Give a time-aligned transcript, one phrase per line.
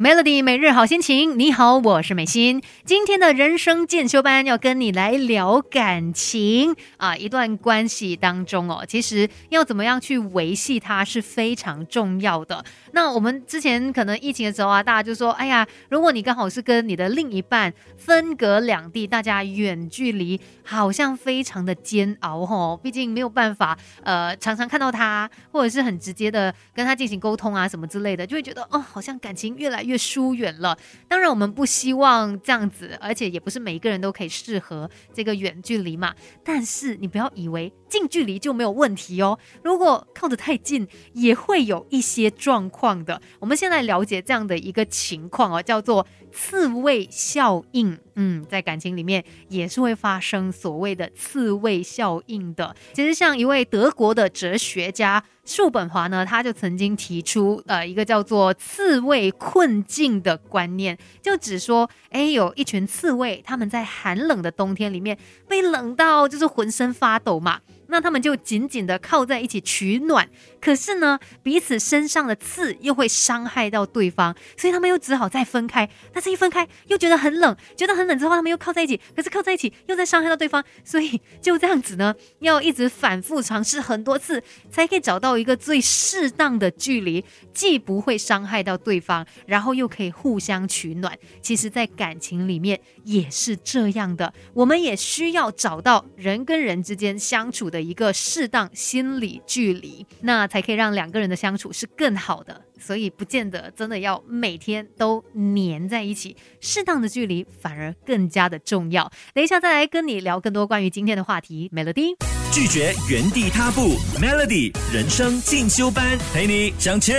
[0.00, 2.62] Melody 每日好心情，你好，我是美心。
[2.84, 12.64] 今天的人生进修班要跟你来聊感情啊，一段关系当中哦，其实要怎么样去维系它是非常重要的。
[12.92, 29.84] 那我们之前可能疫情的时候啊，大家就说，哎呀，如果你刚好是跟你的另一半分隔两地，大家远距离，好像非常的煎熬哦，毕竟没有办法呃常常看到他，或者是很直接的跟他进行沟通啊什么之类的，就会觉得哦，好像感情越来。
[29.87, 30.76] 越越疏远了，
[31.08, 36.14] 当然我们不希望这样子，而且也不是每一个人都可以适合这个远距离嘛。
[36.44, 43.20] 但是你不要以为近距离就没有问题哦，如果靠得太近，也会有一些状况的。
[43.40, 47.98] 我们现在了解这样的一个情况哦，叫做刺猬效应。
[48.20, 52.74] 嗯，在感情里面也是会发生所谓的刺猬效应的。
[52.92, 55.24] 其实像一位德国的哲学家。
[55.48, 65.16] 叔本华呢，他就曾经提出呃一个叫做刺猬困境的观念，就只说，哎，有一群刺猬，他们在寒冷的冬天里面
[65.48, 67.60] 被冷到就是浑身发抖嘛。
[67.88, 70.28] 那他们就紧紧的靠在一起取暖，
[70.60, 75.88] 可是呢，彼此身上的刺又会伤害到对方，所以他们又只好再分开。
[76.12, 91.18] 但是一分开又觉得很冷，觉得很冷之后，他们又靠在一起，可是靠在一起又在伤害到对方，所以就这样子呢，要一直反复尝试很多次，才可以找到一个最适当的距离，既不会伤害到对方，然后又可以互相取暖。
[91.40, 97.77] 其实，在感情里面也是这样的，我们也需要找到人跟人之间相处的。
[97.80, 102.62] 一个适当心理距离，那才可以让两个人的相处是更好的。
[102.80, 109.10] 所以不见得真的要每天都黏在一起，适当的距离反而更加的重要。
[109.34, 111.68] 等一下再来跟你聊更多关于今天的话题。
[111.74, 112.14] Melody
[112.52, 117.16] 拒绝原地踏步，Melody 人生进修班陪你向前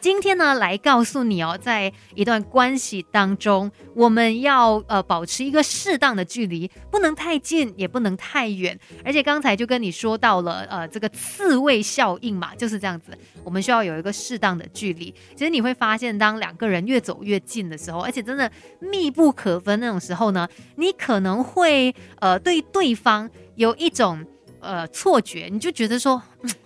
[0.00, 8.78] 今天呢，来告诉你哦，在一段关系当中，我们要呃保持一个适当的距离，不能太近，也不能太远。
[9.04, 14.12] 而且刚才就跟你说到了呃这个刺猬效应嘛，就是这样子，我们需要有一个。
[14.18, 24.26] 适当的距离，其实你会发现，当两个人越走越近的时候，而且真的密不可分那种时候呢，你可能会呃对对方有一种
[24.60, 26.22] 呃错觉，你就觉得说，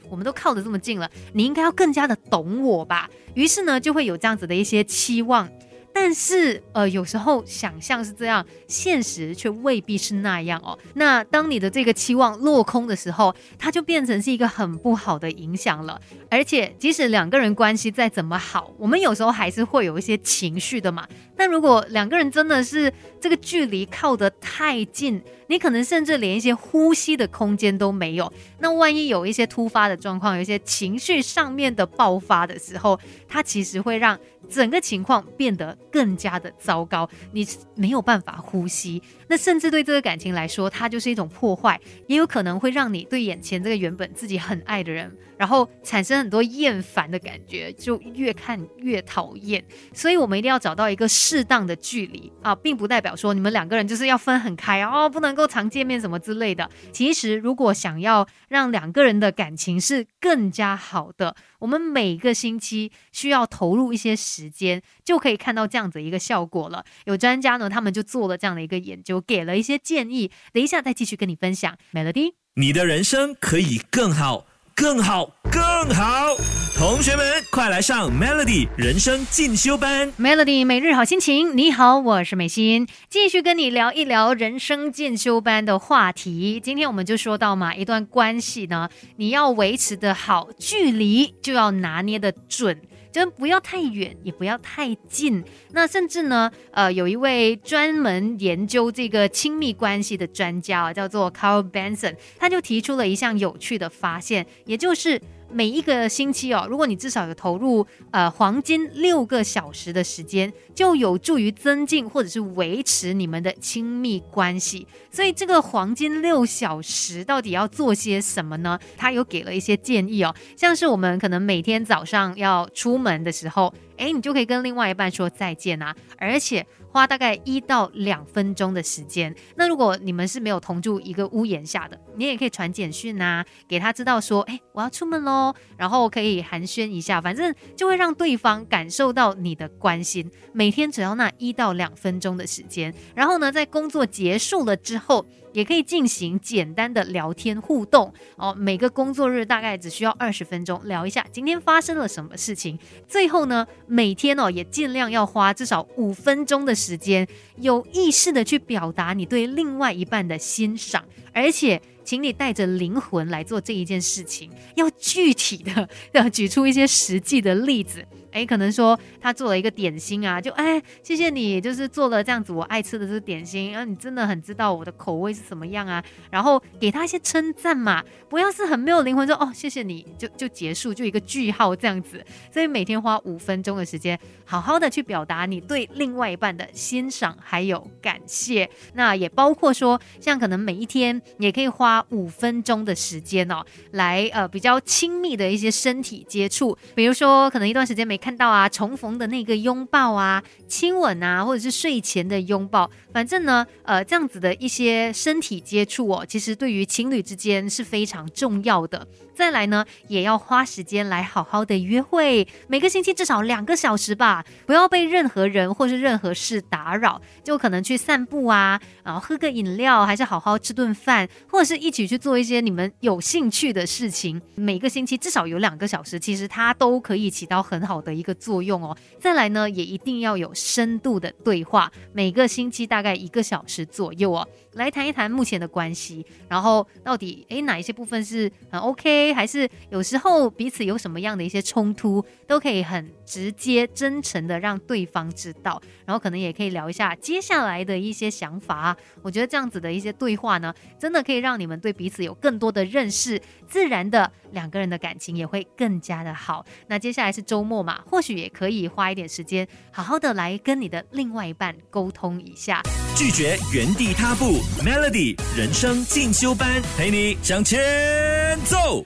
[0.08, 5.48] 我们都靠得这么近了，你应该要更加的懂我吧，于是呢就会有这样子的一些期望。
[5.94, 10.76] 但是，呃，有时候想象是这样，现实却未必是那样哦。
[10.94, 16.00] 那当你的这个期望落空的时候，它就变成是一个很不好的影响了。
[16.30, 21.06] 而且，即使两个人关系再怎么好，我们有时候还是会有一些情绪的嘛。
[21.36, 28.32] 但如果两个人真的是这个距离靠得太近，你可能甚至连一些呼吸的空间都没有。
[28.60, 32.98] 那万一有一些突发的状况，有一些情绪上面的爆发的时候，
[33.28, 34.18] 它其实会让。
[34.52, 49.64] 整个情况变得更加的糟糕，你没有办法呼吸，那甚至对这个感情来说，它就是一种破坏，也有可能会让你对眼前这个原本自己很爱的人，然后产生很多厌烦的感觉，就越看越讨厌。
[49.94, 56.68] 所以，我们一定要找到一个适当的距离啊，并不代表说你们两个人就是要分很开哦，不能够常见面什么之类的。
[56.92, 66.84] 其实，如果想要让两个人的感情是更加好的，我们每个星期需要投入一些时间，就可以看到这样子一个效果了。
[67.04, 70.30] 有专家呢，他们就做了这样的一个研究，给了一些建议。
[70.52, 71.76] 等一下再继续跟你分享。
[71.92, 74.46] Melody，你的人生可以更好。
[74.74, 75.62] 更好，更
[75.94, 76.34] 好！
[76.74, 80.10] 同学们，快来上 Melody 人生进修班。
[80.14, 86.58] Melody 每日好心情，你好，我是美心，继续跟你聊一聊人生进修班的话题。
[86.58, 92.80] 今天我们就说到嘛，一段关系呢，你要维持的好，距离就要拿捏的准。
[93.12, 95.44] 就不要太远，也不要太近。
[95.72, 105.20] 那甚至呢，呃，有一位专门研究这个亲密关系的专家，叫做 Carl Benson，他就提出了一项有趣的发现，也就是。
[105.52, 114.86] 每一个星期哦，如果你至少有投入呃黄金六个小时的时间，就有助于增进或者是维持你们的亲密关系。
[115.10, 118.78] 所以这个黄金六小时到底要做些什么呢？
[118.96, 123.72] 他有给了一些建议哦，像是我们可能每天早上要出门的时候。
[123.98, 129.34] 哎，你就可以跟另外一半说再见啊，而且花大概一到两分钟的时间。
[129.56, 140.30] 那如果你们是没有同住一个屋檐下的，你也可以传简讯啊，给他知道说，哎，我要出门喽，然后可以寒暄一下，反正就会让对方感受到你的关心。
[140.52, 145.26] 每天只要那一到两分钟的时间，然后呢，在工作结束了之后。
[145.52, 148.54] 也可以进行简单的聊天互动哦。
[148.54, 152.78] 每个工作日大概只需要二十分钟，聊一下今天发生了什么事情。
[153.06, 157.26] 最后呢，每天哦也尽量要花至少五分钟的时间，
[157.56, 161.80] 有意识的去表达你对另外一半的欣赏，而且。
[162.04, 168.04] 请你带着灵魂来做这一件事情，要具体的要举出一些实际的例子。
[168.32, 182.24] 哎，可能说他做了一个点心啊，就哎，谢谢你，就是做了这样子我爱吃的这个点心然啊，你真的很知道我的口味是什么样啊，然后给他一些称赞嘛，不要是很没有灵魂说哦，谢谢你就就结束，就一个句号这样子。
[182.52, 188.70] 所以每天花五分钟的时间，好好的去表达你对另外一半的欣赏还有感谢。
[188.94, 191.72] 那也包括说，像可能每一天也可以。
[191.72, 209.04] 花五分钟的时间哦，来呃比较亲密的一些身体接触，比如说可能一段时间没看到啊，重逢的那个拥抱啊、亲吻啊，或者是睡前的拥抱，反正呢，呃这样子的一些身体接触哦，其实对于情侣之间是非常重要的。
[209.34, 224.40] 再来呢，也要花时间来好好的约会，每个星期至少两个小时吧，不要被任何人或是任何事打扰，就可能去散步啊，然后喝个饮料，还是好好吃顿饭，或者是一起去做一些你们有兴趣的事情。
[224.54, 228.96] 每个星期至少有两个小时，其实它都可以起到很好的一个作用哦。
[229.20, 239.32] 再来呢，也一定要有深度的对话，每个星期大概一个小时左右哦，来谈一谈目前的关系，然后到底诶哪一些部分是很 OK。
[239.32, 248.96] 还是有时候彼此有什么样的一些冲突，都可以很直接、真诚的让对方知道，然后可能也可以聊一下接下来的一些想法。
[249.22, 256.64] 我觉得这样子的一些对话呢，真的可以让你们对彼此有更多的认识，自然的两个人的感情也会更加的好。
[256.88, 262.82] 那接下来是周末嘛或许也可以花一点时间，好好的来跟你的另外一半沟通一下，
[263.16, 264.60] 拒绝原地踏步。
[264.84, 269.04] Melody 人生进修班，陪你向前走。